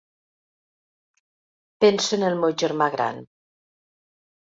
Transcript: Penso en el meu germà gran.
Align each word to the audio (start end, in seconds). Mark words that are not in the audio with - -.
Penso 1.87 2.11
en 2.19 2.25
el 2.33 2.41
meu 2.43 2.59
germà 2.65 2.91
gran. 2.99 3.25